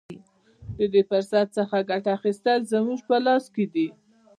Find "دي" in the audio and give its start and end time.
3.73-3.87